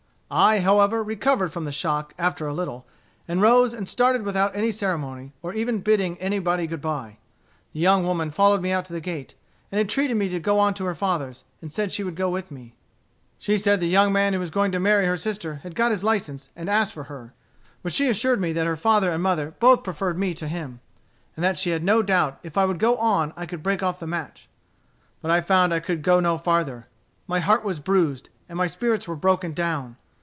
I 0.33 0.59
however 0.61 1.03
recovered 1.03 1.51
from 1.51 1.65
the 1.65 1.73
shock 1.73 2.13
after 2.17 2.47
a 2.47 2.53
little, 2.53 2.87
and 3.27 3.41
rose 3.41 3.73
and 3.73 3.85
started 3.89 4.21
without 4.23 4.55
any 4.55 4.71
ceremony, 4.71 5.33
or 5.43 5.53
even 5.53 5.79
bidding 5.81 6.17
anybody 6.19 6.67
good 6.67 6.79
bye. 6.79 7.17
The 7.73 7.81
young 7.81 8.05
woman 8.07 8.31
followed 8.31 8.61
me 8.61 8.71
out 8.71 8.85
to 8.85 8.93
the 8.93 9.01
gate, 9.01 9.35
and 9.73 9.81
entreated 9.81 10.15
me 10.15 10.29
to 10.29 10.39
go 10.39 10.57
on 10.57 10.73
to 10.75 10.85
her 10.85 10.95
father's, 10.95 11.43
and 11.61 11.73
said 11.73 11.91
she 11.91 12.01
would 12.05 12.15
go 12.15 12.29
with 12.29 12.49
me. 12.49 12.77
"She 13.39 13.57
said 13.57 13.81
the 13.81 13.87
young 13.89 14.13
man 14.13 14.31
who 14.31 14.39
was 14.39 14.51
going 14.51 14.71
to 14.71 14.79
marry 14.79 15.05
her 15.05 15.17
sister 15.17 15.55
had 15.63 15.75
got 15.75 15.91
his 15.91 16.01
license 16.01 16.49
and 16.55 16.69
asked 16.69 16.93
for 16.93 17.03
her. 17.11 17.33
But 17.83 17.91
she 17.91 18.07
assured 18.07 18.39
me 18.39 18.53
that 18.53 18.65
her 18.65 18.77
father 18.77 19.11
and 19.11 19.21
mother 19.21 19.55
both 19.59 19.83
preferred 19.83 20.17
me 20.17 20.33
to 20.35 20.47
him; 20.47 20.79
and 21.35 21.43
that 21.43 21.57
she 21.57 21.71
had 21.71 21.83
no 21.83 22.01
doubt 22.01 22.41
that 22.41 22.47
if 22.47 22.57
I 22.57 22.63
would 22.63 22.79
go 22.79 22.95
on 22.95 23.33
I 23.35 23.45
could 23.45 23.61
break 23.61 23.83
off 23.83 23.99
the 23.99 24.07
match. 24.07 24.47
But 25.21 25.29
I 25.29 25.41
found 25.41 25.73
that 25.73 25.75
I 25.75 25.79
could 25.81 26.01
go 26.01 26.21
no 26.21 26.37
farther. 26.37 26.87
My 27.27 27.41
heart 27.41 27.65
was 27.65 27.81
bruised, 27.81 28.29
and 28.47 28.57
my 28.57 28.67
spirits 28.67 29.09
were 29.09 29.17
broken 29.17 29.51
down. 29.51 29.97